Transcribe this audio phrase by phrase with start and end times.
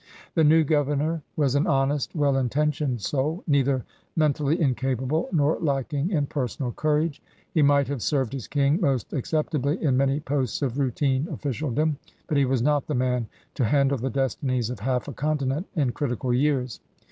[0.33, 3.85] The new governor was an honest, well intentioned soul, neither
[4.15, 7.21] men tally incapable nor lacking in personal courage.
[7.53, 12.37] He might have served his Sang most acceptably in many posts of routine ofBcialdom, but
[12.37, 16.33] he was not the man to handle the destinies of half a continent in critical
[16.33, 16.79] years.